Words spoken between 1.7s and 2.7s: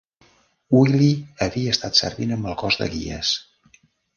estat servint amb el